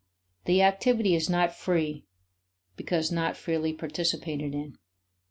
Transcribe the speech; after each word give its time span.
The 0.45 0.63
activity 0.63 1.13
is 1.13 1.29
not 1.29 1.53
free 1.53 2.07
because 2.75 3.11
not 3.11 3.37
freely 3.37 3.71
participated 3.71 4.51
in. 4.55 4.79